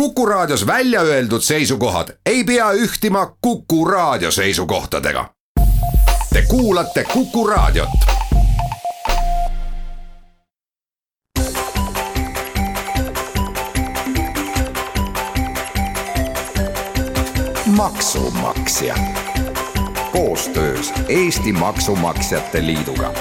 [0.00, 5.30] Kuku Raadios välja öeldud seisukohad ei pea ühtima Kuku Raadio seisukohtadega.
[6.32, 7.88] Te kuulate Kuku Raadiot.
[17.66, 18.94] maksumaksja
[20.12, 23.12] koostöös Eesti Maksumaksjate Liiduga.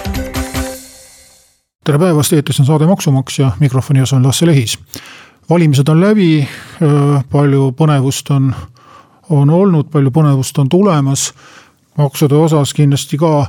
[1.84, 4.80] tere päevast, eetris on saade Maksumaksja, mikrofoni ees on Lasse Lehis
[5.50, 6.48] valimised on läbi,
[7.32, 8.50] palju põnevust on,
[9.29, 11.33] on olnud, palju põnevust on tulemas.
[11.97, 13.46] maksude osas kindlasti ka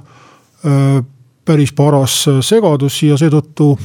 [1.45, 3.79] päris paras segadus ja seetõttu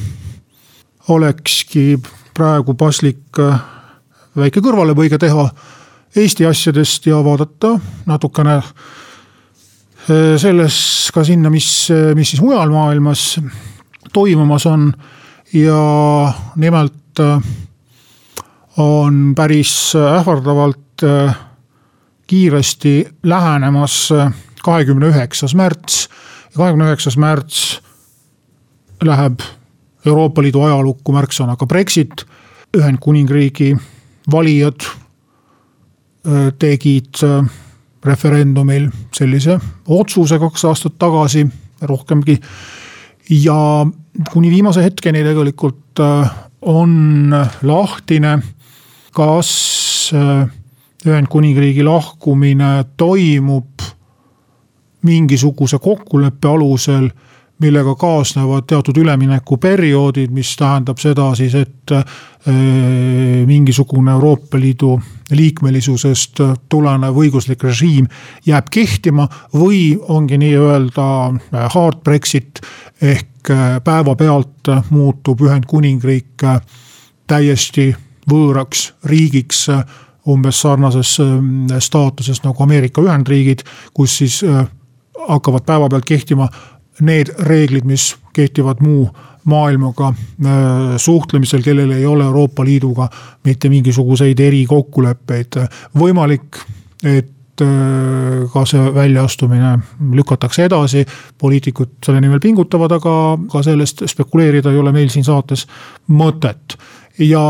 [1.08, 1.98] olekski
[2.34, 3.38] praegu paslik
[4.36, 5.48] väike kõrvalepõige teha
[6.16, 8.60] Eesti asjadest ja vaadata natukene
[10.38, 10.76] selles
[11.14, 13.38] ka sinna, mis, mis siis mujal maailmas
[14.12, 14.90] toimumas on
[15.54, 15.78] ja
[16.56, 17.22] nimelt
[18.76, 21.36] on päris ähvardavalt äh,
[22.26, 26.08] kiiresti lähenemas äh, kahekümne üheksas märts.
[26.56, 27.80] kahekümne üheksas märts
[29.04, 29.40] läheb
[30.06, 32.24] Euroopa Liidu ajalukku märksõnaga Brexit.
[32.76, 33.76] Ühendkuningriigi
[34.32, 37.20] valijad äh, tegid
[38.04, 41.46] referendumil sellise otsuse kaks aastat tagasi,
[41.82, 42.40] rohkemgi.
[43.30, 43.86] ja
[44.32, 46.00] kuni viimase hetkeni tegelikult
[46.62, 47.30] on
[47.62, 48.38] lahtine
[49.12, 50.48] kas äh,
[51.06, 53.82] Ühendkuningriigi lahkumine toimub
[55.02, 57.08] mingisuguse kokkuleppe alusel,
[57.58, 62.04] millega kaasnevad teatud üleminekuperioodid, mis tähendab seda siis, et äh,
[63.46, 64.94] mingisugune Euroopa Liidu
[65.30, 68.06] liikmelisusest tulenev õiguslik režiim
[68.46, 72.62] jääb kehtima või ongi nii-öelda äh, hard Brexit
[73.02, 73.50] ehk
[73.82, 76.44] päevapealt muutub Ühendkuningriik
[77.26, 77.88] täiesti
[78.30, 79.82] võõraks riigiks äh,
[80.28, 81.34] umbes sarnases äh,
[81.82, 83.64] staatuses nagu Ameerika Ühendriigid,
[83.94, 84.64] kus siis äh,
[85.28, 86.48] hakkavad päevapealt kehtima
[87.00, 89.08] need reeglid, mis kehtivad muu
[89.48, 90.12] maailmaga
[91.02, 93.08] suhtlemisel, kellel ei ole Euroopa Liiduga
[93.44, 95.58] mitte mingisuguseid erikokkuleppeid.
[95.98, 96.60] võimalik,
[97.02, 97.64] et
[98.52, 99.72] ka see väljaastumine
[100.14, 101.02] lükatakse edasi,
[101.38, 103.16] poliitikud selle nimel pingutavad, aga
[103.50, 105.66] ka sellest spekuleerida ei ole meil siin saates
[106.12, 106.78] mõtet
[107.18, 107.42] ja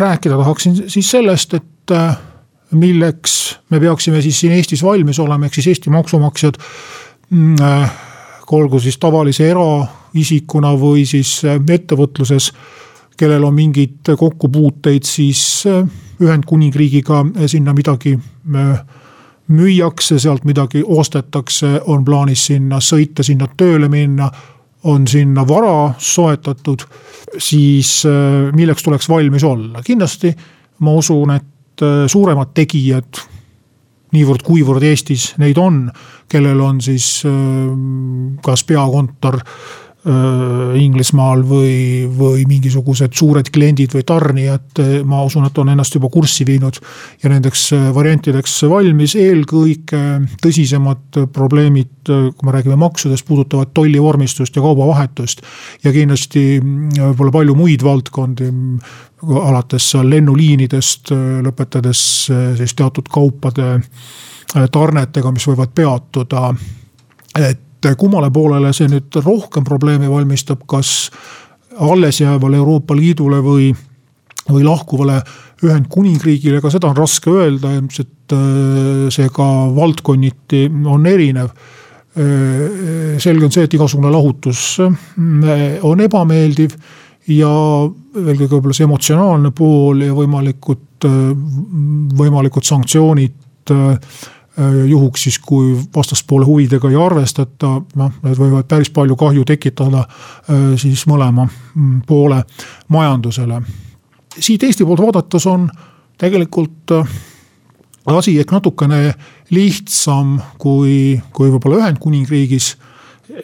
[0.00, 2.16] rääkida tahaksin siis sellest, et äh,
[2.70, 6.58] milleks me peaksime siis siin Eestis valmis olema, ehk siis Eesti maksumaksjad.
[7.30, 7.90] Mm, äh,
[8.50, 12.52] olgu siis tavalise eraisikuna või siis äh, ettevõtluses,
[13.16, 15.64] kellel on mingeid kokkupuuteid siis
[16.20, 18.12] Ühendkuningriigiga sinna midagi
[19.48, 24.30] müüakse, sealt midagi ostetakse, on plaanis sinna sõita, sinna tööle minna
[24.86, 26.84] on sinna vara soetatud,
[27.38, 30.32] siis äh, milleks tuleks valmis olla, kindlasti
[30.86, 33.22] ma usun, et äh, suuremad tegijad
[34.14, 35.86] niivõrd-kuivõrd Eestis neid on,
[36.30, 37.32] kellel on siis äh,
[38.44, 39.40] kas peakontor
[40.06, 44.78] Inglismaal või, või mingisugused suured kliendid või tarnijad,
[45.08, 46.78] ma usun, et on ennast juba kurssi viinud
[47.24, 49.16] ja nendeks äh, variantideks valmis.
[49.18, 50.02] eelkõige
[50.44, 55.42] tõsisemad probleemid, kui me räägime maksudest, puudutavad tollivormistust ja kaubavahetust.
[55.82, 58.52] ja kindlasti äh, võib-olla palju muid valdkondi,
[59.26, 61.10] alates seal lennuliinidest,
[61.42, 62.00] lõpetades
[62.30, 63.80] siis teatud kaupade
[64.70, 66.52] tarnetega, mis võivad peatuda
[67.36, 71.10] et et kummale poolele see nüüd rohkem probleeme valmistab, kas
[71.78, 73.70] alles jäävale Euroopa Liidule või,
[74.48, 75.20] või lahkuvale
[75.64, 81.52] Ühendkuningriigile, ka seda on raske öelda, ilmselt äh, see ka valdkonniti on erinev.
[82.16, 86.76] Äh, selge on see, et igasugune lahutus äh, on ebameeldiv
[87.32, 87.50] ja
[88.16, 91.06] eelkõige võib-olla see emotsionaalne pool ja võimalikud,
[92.16, 93.72] võimalikud sanktsioonid
[94.86, 100.62] juhuks siis, kui vastaspoole huvidega ei arvestata, noh, need võivad päris palju kahju tekitada äh,
[100.80, 102.42] siis mõlema mm, poole
[102.88, 103.60] majandusele.
[104.38, 105.68] siit Eesti poolt vaadates on
[106.18, 107.16] tegelikult äh,
[108.06, 109.14] asi ehk natukene
[109.50, 112.76] lihtsam kui, kui võib-olla Ühendkuningriigis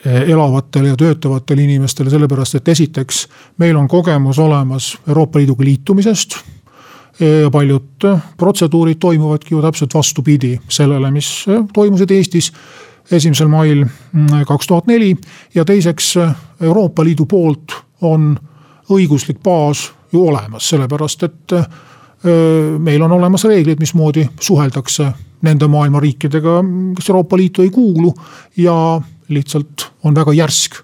[0.04, 3.26] elavatel ja töötavatel inimestel, sellepärast et esiteks
[3.58, 6.38] meil on kogemus olemas Euroopa Liiduga liitumisest
[7.52, 8.04] paljud
[8.40, 11.44] protseduurid toimuvadki ju täpselt vastupidi sellele, mis
[11.74, 12.52] toimusid Eestis
[13.12, 15.16] esimesel mail mm, kaks tuhat neli.
[15.54, 16.14] ja teiseks
[16.60, 18.32] Euroopa Liidu poolt on
[18.90, 21.56] õiguslik baas ju olemas, sellepärast et
[22.78, 25.08] meil on olemas reeglid, mismoodi suheldakse
[25.42, 26.60] nende maailma riikidega,
[26.96, 28.14] kes Euroopa Liitu ei kuulu
[28.56, 30.82] ja lihtsalt on väga järsk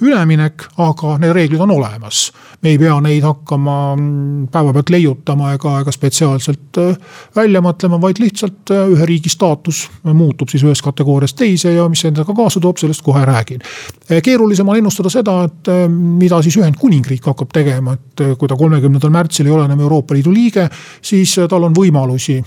[0.00, 2.32] üleminek, aga need reeglid on olemas.
[2.62, 6.96] me ei pea neid hakkama mm, päevapealt leiutama ega, ega spetsiaalselt äh,
[7.36, 12.04] välja mõtlema, vaid lihtsalt äh, ühe riigi staatus muutub siis ühest kategooriast teise ja mis
[12.08, 13.64] endaga kaasa toob, sellest kohe räägin.
[14.10, 19.12] Äh, keerulisem on ennustada seda, et mida siis Ühendkuningriik hakkab tegema, et kui ta kolmekümnendal
[19.14, 20.68] märtsil ei ole enam Euroopa Liidu liige,
[21.02, 22.40] siis tal on võimalusi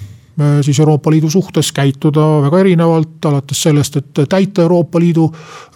[0.61, 5.27] siis Euroopa Liidu suhtes käituda väga erinevalt, alates sellest, et täita Euroopa Liidu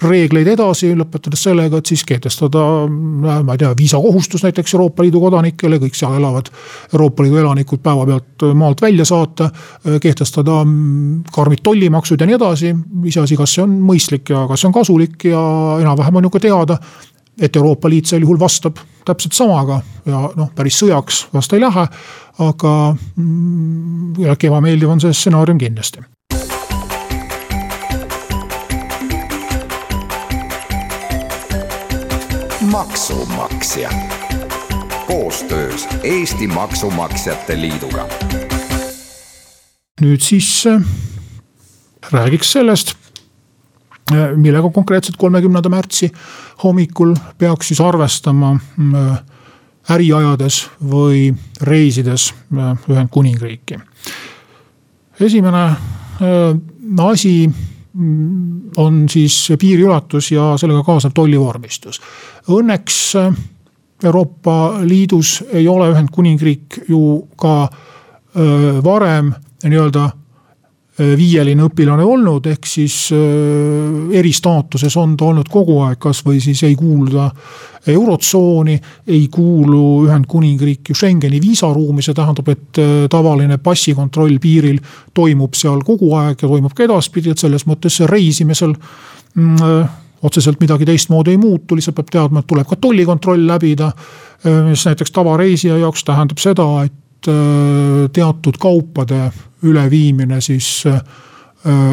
[0.01, 5.79] reegleid edasi, lõpetades sellega, et siis kehtestada, ma ei tea, viisakohustus näiteks Euroopa Liidu kodanikele,
[5.83, 6.51] kõik seal elavad
[6.93, 9.49] Euroopa Liidu elanikud päevapealt maalt välja saata.
[10.01, 10.63] kehtestada
[11.35, 12.75] karmid tollimaksud ja nii edasi,
[13.05, 15.41] iseasi, kas see on mõistlik ja kas see on kasulik ja
[15.81, 16.77] enam-vähem on ju ka teada
[17.41, 21.87] et Euroopa Liit sel juhul vastab täpselt samaga ja noh, päris sõjaks vast ei lähe.
[22.39, 22.71] aga
[23.15, 26.01] mm, küllaltki ebameeldiv on see stsenaarium kindlasti.
[32.73, 33.89] maksumaksja
[35.07, 38.07] koostöös Eesti Maksumaksjate Liiduga.
[40.01, 40.81] nüüd siis äh,
[42.11, 43.02] räägiks sellest
[44.35, 46.11] millega konkreetselt kolmekümnenda märtsi
[46.63, 49.19] hommikul peaks siis arvestama äh,
[49.95, 51.27] äri ajades või
[51.61, 53.79] reisides äh, Ühendkuningriiki.
[55.19, 55.63] esimene
[57.03, 57.49] asi
[57.93, 62.01] mm, on siis piiriulatus ja sellega kaasnev tollivormistus.
[62.49, 62.99] Õnneks
[64.03, 67.69] Euroopa Liidus ei ole Ühendkuningriik ju ka
[68.83, 69.33] varem
[69.63, 70.22] nii-öelda Äh,
[70.99, 76.75] viieline õpilane olnud, ehk siis äh, eristaatuses on ta olnud kogu aeg, kasvõi siis ei
[76.77, 77.29] kuulu ta
[77.89, 78.75] eurotsooni,
[79.07, 84.77] ei kuulu Ühendkuningriik ju Schengeni viisaruumi, see tähendab, et äh, tavaline passikontroll piiril
[85.17, 89.89] toimub seal kogu aeg ja toimub ka edaspidi, et selles mõttes reisimisel mm,
[90.23, 93.91] otseselt midagi teistmoodi ei muutu, lihtsalt peab teadma, et tuleb ka tollikontroll läbida.
[94.67, 96.93] mis näiteks tavareisija jaoks tähendab seda, et
[97.25, 99.31] teatud kaupade
[99.63, 101.01] üleviimine siis äh,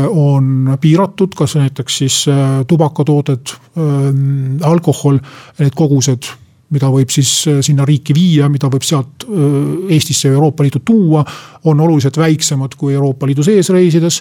[0.09, 5.19] on piiratud, kas näiteks siis äh, tubakatooted, äh, alkohol,
[5.59, 6.32] need kogused
[6.71, 7.31] mida võib siis
[7.67, 9.25] sinna riiki viia, mida võib sealt
[9.91, 11.25] Eestisse ja Euroopa Liitu tuua,
[11.67, 14.21] on oluliselt väiksemad kui Euroopa Liidu sees reisides.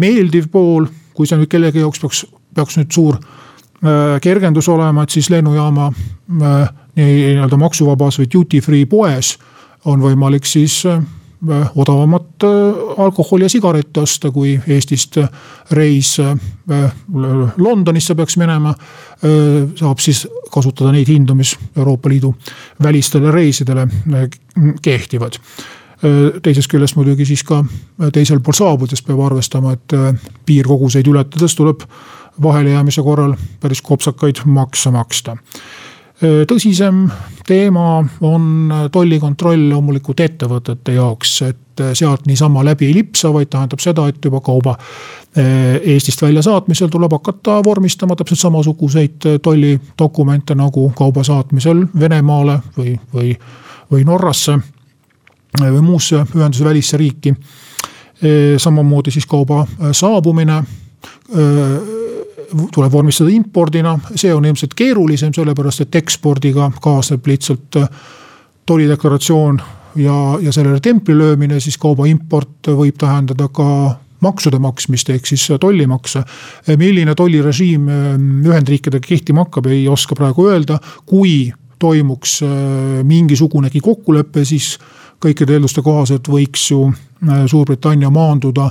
[0.00, 2.22] meeldiv pool, kui see nüüd kellegi jaoks peaks,
[2.56, 3.18] peaks nüüd suur
[4.24, 5.90] kergendus olema, et siis lennujaama
[6.96, 9.34] nii-öelda maksuvabas või duty free poes
[9.84, 10.82] on võimalik siis
[11.50, 12.50] Äh, odavamat äh,
[12.98, 15.28] alkoholi ja sigarette osta, kui Eestist äh,
[15.70, 16.16] reis
[17.56, 18.74] Londonisse peaks minema.
[19.74, 22.34] saab siis kasutada neid hindu, mis Euroopa Liidu
[22.82, 23.88] välistele reisidele
[24.82, 25.38] kehtivad
[26.42, 27.60] teisest küljest muidugi siis ka
[28.12, 29.94] teisel pool saabudes peab arvestama, et
[30.46, 31.84] piirkoguseid ületades tuleb
[32.42, 35.36] vahelejäämise korral päris kopsakaid makse maksta
[36.22, 37.06] tõsisem
[37.46, 44.06] teema on tollikontroll loomulikult ettevõtete jaoks, et sealt niisama läbi ei lipsa, vaid tähendab seda,
[44.08, 44.76] et juba kauba
[45.36, 53.34] eh, Eestist väljasaatmisel tuleb hakata vormistama täpselt samasuguseid tollidokumente nagu kauba saatmisel Venemaale või, või,
[53.90, 54.58] või Norrasse
[55.60, 57.34] või muusse ühenduse välisse riiki.
[58.56, 60.62] Samamoodi siis kauba saabumine
[62.72, 67.88] tuleb vormistada impordina, see on ilmselt keerulisem, sellepärast et ekspordiga kaasneb lihtsalt äh,
[68.66, 69.60] tollideklaratsioon
[70.00, 73.68] ja, ja sellele templi löömine, siis kauba import võib tähendada ka
[74.22, 76.22] maksude maksmist ehk siis tollimakse.
[76.78, 78.14] milline tollirežiim äh,
[78.50, 82.50] Ühendriikidega kehtima hakkab, ei oska praegu öelda, kui toimuks äh,
[83.02, 84.76] mingisugunegi kokkulepe, siis
[85.22, 86.90] kõikide eelduste kohaselt võiks ju
[87.22, 88.64] Suurbritannia maanduda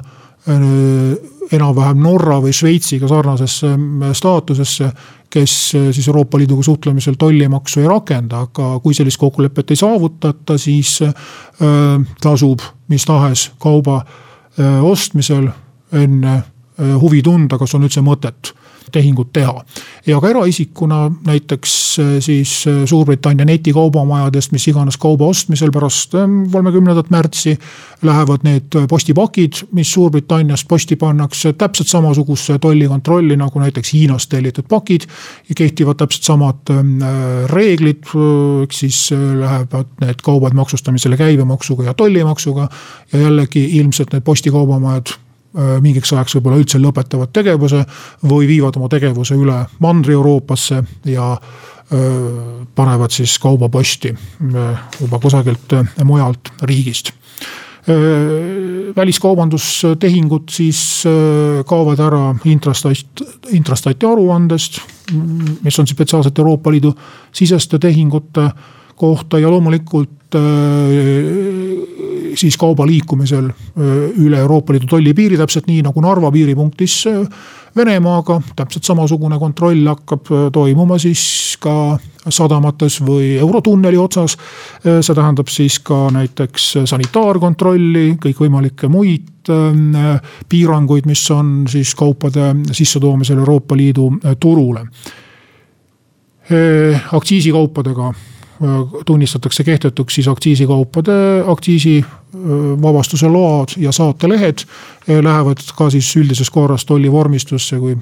[0.48, 4.92] enam-vähem Norra või Šveitsiga sarnasesse mm, staatusesse.
[5.32, 10.58] kes äh, siis Euroopa Liiduga suhtlemisel tollimaksu ei rakenda, aga kui sellist kokkulepet ei saavutata,
[10.58, 11.14] siis äh,
[12.22, 15.48] tasub mis tahes kauba äh, ostmisel
[15.92, 16.42] enne
[16.82, 18.54] huvi tunda, kas on üldse mõtet
[18.92, 19.64] tehingut teha.
[20.06, 26.44] ja ka eraisikuna näiteks äh, siis äh, Suurbritannia netikaubamajadest, mis iganes kauba ostmisel pärast ähm,
[26.52, 27.58] kolmekümnendat märtsi.
[28.02, 35.02] Lähevad need postipakid, mis Suurbritanniast posti pannakse täpselt samasuguse tollikontrolli nagu näiteks Hiinast tellitud pakid.
[35.50, 36.72] ja kehtivad täpselt samad
[37.52, 38.08] reeglid,
[38.64, 42.70] ehk siis äh, lähevad need kaubad maksustamisele käibemaksuga ja tollimaksuga.
[43.14, 45.14] ja jällegi ilmselt need postikaubamajad
[45.54, 47.82] mingiks ajaks võib-olla üldse lõpetavad tegevuse
[48.28, 51.42] või viivad oma tegevuse üle Mandri-Euroopasse ja äh,
[52.76, 55.76] panevad siis kauba posti äh, juba kusagilt
[56.08, 57.14] mujalt riigist.
[58.96, 61.02] Väliskaubandustehingud siis
[61.66, 63.24] kaovad ära intrastat,
[63.58, 64.78] intrastati aruandest,
[65.66, 66.94] mis on spetsiaalselt Euroopa Liidu
[67.34, 68.46] siseste tehingute
[69.02, 70.38] kohta ja loomulikult
[72.36, 73.50] siis kauba liikumisel
[74.22, 77.02] üle Euroopa Liidu tollipiiri, täpselt nii nagu Narva piiripunktis
[77.76, 81.22] Venemaaga, täpselt samasugune kontroll hakkab toimuma siis
[81.62, 81.98] ka
[82.28, 84.36] sadamates või Eurotunneli otsas.
[84.84, 89.30] see tähendab siis ka näiteks sanitaarkontrolli, kõikvõimalikke muid
[90.50, 94.86] piiranguid, mis on siis kaupade sissetoomisel Euroopa Liidu turule.
[97.12, 98.14] aktsiisikaupadega
[99.06, 101.12] tunnistatakse kehtetuks siis aktsiisikaupade
[101.48, 104.66] aktsiisivabastuse load ja saatelehed.
[105.22, 107.98] Lähevad ka siis üldises korras tollivormistusse, kui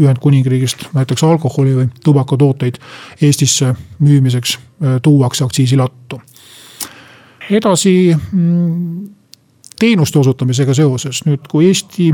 [0.00, 2.80] Ühendkuningriigist näiteks alkoholi või tubakatooteid
[3.22, 4.58] Eestisse müümiseks
[5.02, 6.20] tuuakse aktsiisilattu.
[7.50, 9.08] edasi mm,
[9.80, 12.12] teenuste osutamisega seoses, nüüd kui Eesti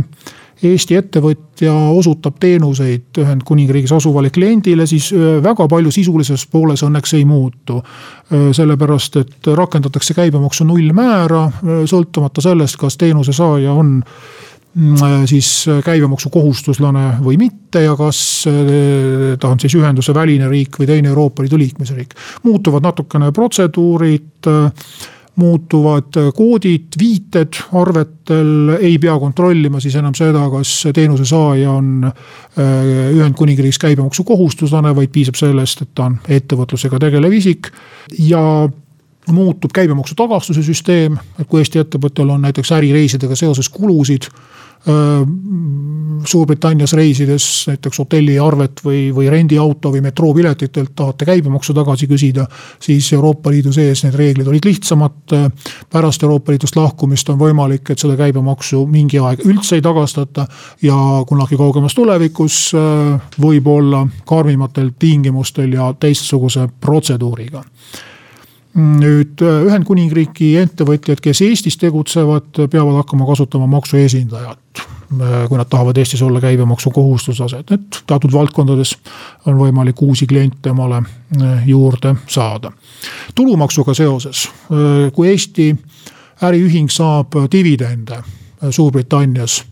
[0.64, 5.10] Eesti ettevõtja osutab teenuseid Ühendkuningriigis asuvale kliendile, siis
[5.44, 7.82] väga palju sisulises pooles õnneks ei muutu.
[8.52, 11.50] sellepärast, et rakendatakse käibemaksu nullmäära,
[11.86, 14.00] sõltumata sellest, kas teenuse saaja on
[14.74, 18.48] mm, siis käibemaksukohustuslane või mitte ja kas
[19.38, 22.16] ta on siis ühenduse väline riik või teine Euroopa Liidu liikmesriik.
[22.42, 24.48] muutuvad natukene protseduurid
[25.36, 33.12] muutuvad koodid, viited arvetel, ei pea kontrollima siis enam seda, kas teenuse saaja on äh,
[33.12, 37.70] Ühendkuningriigis käibemaksukohustuslane, vaid piisab sellest, et ta on ettevõtlusega tegelev isik.
[38.18, 38.68] ja
[39.32, 44.30] muutub käibemaksu tagastuse süsteem, et kui Eesti ettevõttel on näiteks ärireisidega seoses kulusid
[46.26, 52.46] Suurbritannias reisides näiteks hotelliarvet või, või rendiauto või metroopiletitelt tahate käibemaksu tagasi küsida.
[52.80, 55.12] siis Euroopa Liidu sees need reeglid olid lihtsamad.
[55.92, 60.46] pärast Euroopa Liidust lahkumist on võimalik, et seda käibemaksu mingi aeg üldse ei tagastata.
[60.82, 62.72] ja kunagi kaugemas tulevikus
[63.40, 67.64] võib-olla karmimatel tingimustel ja teistsuguse protseduuriga
[68.76, 76.22] nüüd Ühendkuningriigi ettevõtjad, kes Eestis tegutsevad, peavad hakkama kasutama maksuesindajat Äh, kui nad tahavad Eestis
[76.22, 78.96] olla käibemaksukohustuslased, et teatud valdkondades
[79.46, 82.72] on võimalik uusi kliente omale äh, juurde saada.
[83.34, 85.76] tulumaksuga seoses, äh, kui Eesti
[86.42, 88.18] äriühing saab dividende
[88.70, 89.64] Suurbritannias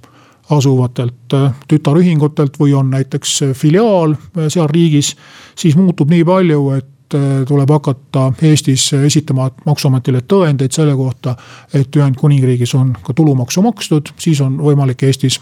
[0.51, 1.35] asuvatelt
[1.69, 4.15] tütarühingutelt või on näiteks filiaal
[4.49, 5.17] seal riigis,
[5.57, 11.37] siis muutub nii palju, et Äh, tuleb hakata Eestis esitama maksuametile tõendeid selle kohta,
[11.75, 15.37] et Ühendkuningriigis on ka tulumaksu makstud, siis on võimalik Eestis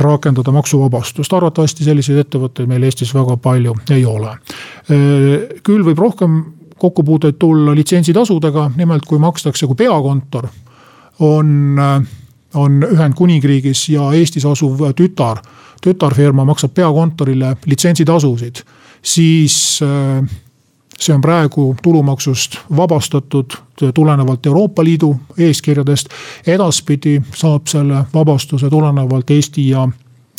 [0.00, 1.32] rakendada maksuvabastust.
[1.32, 4.30] arvatavasti selliseid ettevõtteid meil Eestis väga palju ei ole.
[4.32, 6.42] Äh, küll võib rohkem
[6.78, 10.48] kokkupuuteid tulla litsentsitasudega, nimelt kui makstakse, kui peakontor
[11.20, 12.06] on, äh,
[12.54, 15.42] on Ühendkuningriigis ja Eestis asuv tütar,
[15.82, 18.64] tütarfirma maksab peakontorile litsentsitasusid,
[19.02, 19.82] siis
[21.02, 23.56] see on praegu tulumaksust vabastatud
[23.94, 26.08] tulenevalt Euroopa Liidu eeskirjadest.
[26.46, 29.88] edaspidi saab selle vabastuse tulenevalt Eesti ja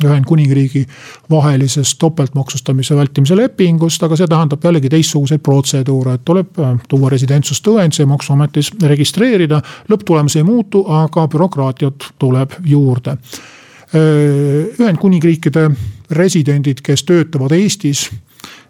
[0.04, 0.86] Ühendkuningriigi
[1.30, 7.94] vahelisest topeltmaksustamise vältimise lepingust, aga see tähendab jällegi teistsuguseid protseduure, et tuleb äh, tuua residentsustõend,
[7.94, 9.62] see maksuametis registreerida.
[9.90, 13.12] lõpptulemus ei muutu, aga bürokraatiat tuleb juurde.
[13.12, 15.70] Äh, Ühendkuningriikide
[16.10, 18.10] residendid, kes töötavad Eestis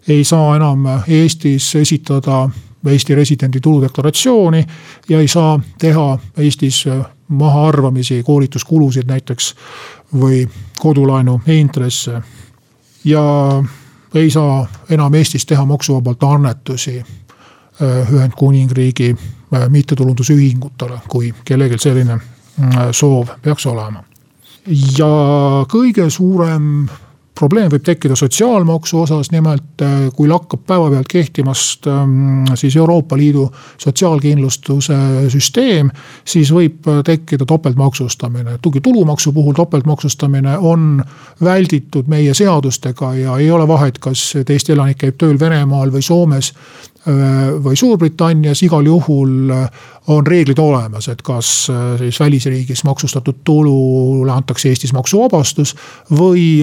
[0.08, 2.50] ei saa enam Eestis esitada
[2.86, 4.66] Eesti residendi tuludeklaratsiooni
[5.08, 6.84] ja ei saa teha Eestis
[7.28, 9.54] mahaarvamisi, koolituskulusid näiteks
[10.20, 10.48] või
[10.80, 12.20] kodulaenu intresse.
[13.04, 13.22] ja
[14.14, 19.16] ei saa enam Eestis teha maksuvabalt annetusi äh, Ühendkuningriigi
[19.54, 22.20] äh, mittetulundusühingutele, kui kellelgi selline äh,
[22.90, 24.04] soov peaks olema.
[24.98, 25.14] ja
[25.68, 26.88] kõige suurem
[27.34, 33.48] probleem võib tekkida sotsiaalmaksu osas, nimelt äh, kui lakkab päevapealt kehtimast ähm, siis Euroopa Liidu
[33.78, 34.96] sotsiaalkindlustuse
[35.32, 35.90] süsteem.
[36.24, 41.02] siis võib äh, tekkida topeltmaksustamine, tugi tulumaksu puhul topeltmaksustamine on
[41.44, 46.52] välditud meie seadustega ja ei ole vahet, kas Eesti elanik käib tööl Venemaal või Soomes
[46.54, 49.50] äh, või Suurbritannias, igal juhul
[50.06, 55.74] on reeglid olemas, et kas siis välisriigis maksustatud tulule antakse Eestis maksuvabastus
[56.12, 56.62] või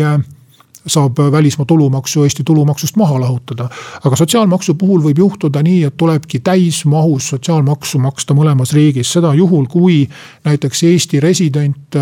[0.88, 3.70] saab välismaa tulumaksu Eesti tulumaksust maha lahutada.
[4.04, 9.66] aga sotsiaalmaksu puhul võib juhtuda nii, et tulebki täismahus sotsiaalmaksu maksta mõlemas riigis, seda juhul,
[9.66, 10.10] kui
[10.44, 11.98] näiteks Eesti resident.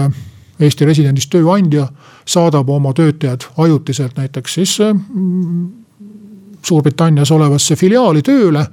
[0.60, 1.86] Eesti residendist tööandja
[2.28, 5.68] saadab oma töötajad ajutiselt näiteks siis mm,
[6.66, 8.66] Suurbritannias olevasse filiaali tööle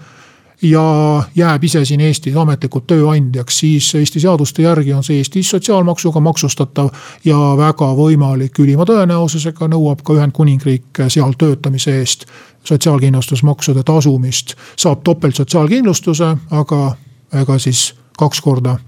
[0.63, 6.21] ja jääb ise siin Eestis ametlikult tööandjaks, siis Eesti seaduste järgi on see Eestis sotsiaalmaksuga
[6.21, 6.89] maksustatav.
[7.25, 12.27] ja väga võimalik, ülima tõenäosusega nõuab ka Ühendkuningriik seal töötamise eest
[12.65, 14.55] sotsiaalkindlustusmaksude tasumist.
[14.77, 16.97] saab topelt sotsiaalkindlustuse, aga
[17.33, 18.79] ega siis kaks korda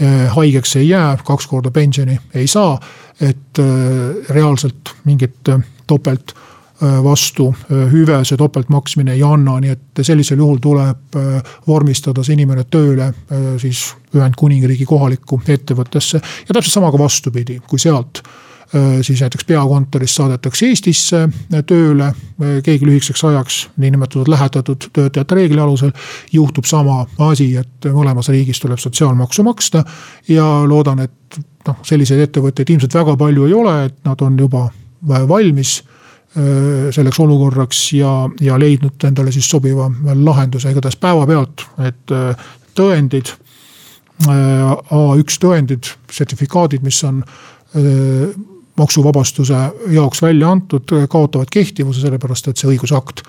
[0.00, 2.80] eh, haigeks ei jää, kaks korda pensioni ei saa.
[3.20, 5.36] et eh, reaalselt mingit
[5.86, 6.49] topelt Äh,
[6.80, 12.38] vastu äh, hüve, see topeltmaksmine ei anna, nii et sellisel juhul tuleb äh, vormistada see
[12.38, 13.10] inimene tööle
[13.60, 16.20] siis Ühendkuningriigi kohalikku ettevõttesse.
[16.20, 18.22] ja täpselt sama ka vastupidi, kui sealt
[19.02, 21.24] siis näiteks peakontorist saadetakse Eestisse
[21.66, 22.12] tööle
[22.62, 25.90] keegi lühikeseks ajaks, niinimetatud lähetatud töötajate reegli alusel.
[26.32, 29.82] juhtub sama asi, et mõlemas riigis tuleb sotsiaalmaksu maksta
[30.28, 34.68] ja loodan, et noh, selliseid ettevõtteid ilmselt väga palju ei ole, et nad on juba
[35.08, 35.89] valmis Äh,
[36.94, 38.10] selleks olukorraks ja,
[38.40, 42.44] ja leidnud endale siis sobiva lahenduse, igatahes päevapealt, et äh,
[42.78, 43.32] tõendid.
[44.28, 47.24] Äh, A1 tõendid, sertifikaadid, mis on
[48.80, 49.58] maksuvabastuse
[49.94, 53.22] jaoks välja antud, kaotavad kehtivuse, sellepärast et see õigusakt,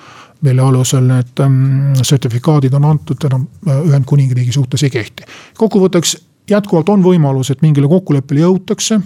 [0.46, 5.28] mille alusel need ähm, sertifikaadid on antud, enam Ühendkuningriigi suhtes ei kehti.
[5.58, 6.16] kokkuvõtteks
[6.50, 9.00] jätkuvalt on võimalus, et mingile kokkuleppele jõutakse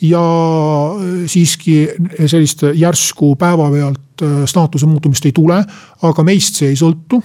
[0.00, 0.22] ja
[1.26, 1.88] siiski
[2.26, 5.64] sellist järsku päevapealt äh, staatuse muutumist ei tule,
[6.02, 7.22] aga meist see ei sõltu.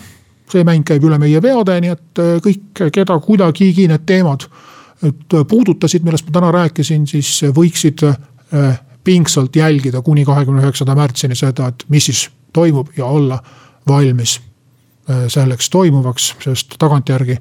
[0.52, 5.44] see mäng käib üle meie peade, nii et äh, kõik, keda kuidagigi need teemad äh,
[5.48, 8.04] puudutasid, millest ma täna rääkisin, siis võiksid
[9.04, 13.40] pingsalt jälgida kuni kahekümne üheksanda märtsini seda, et mis siis toimub ja olla
[13.88, 14.42] valmis
[15.32, 17.38] selleks toimuvaks, sest tagantjärgi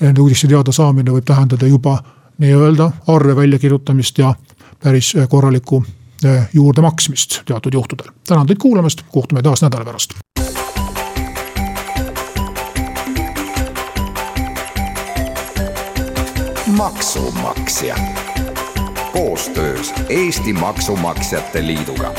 [0.00, 1.96] nende uudiste teada saamine võib tähendada juba
[2.38, 4.34] nii-öelda arve väljakirjutamist ja
[4.82, 5.84] päris korralikku
[6.24, 8.06] eh, juurdemaksmist teatud juhtudel.
[8.28, 10.10] tänan teid kuulamast, kohtume taas nädala pärast.
[16.66, 17.96] maksumaksja
[19.12, 22.14] koostöös Eesti Maksumaksjate Liiduga